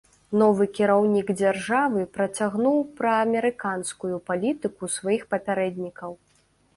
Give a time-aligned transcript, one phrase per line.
[0.41, 6.11] Новы кіраўнік дзяржавы працягнуў праамерыканскую палітыку сваіх папярэднікаў.